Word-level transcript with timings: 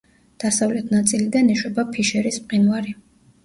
დასავლეთ 0.43 0.89
ნაწილიდან 0.95 1.53
ეშვება 1.59 1.87
ფიშერის 1.95 2.43
მყინვარი. 2.49 2.99